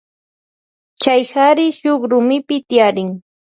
Chay 1.01 1.21
kari 1.31 1.65
shuk 1.79 2.01
rumipi 2.11 2.55
tiyarin. 2.67 3.09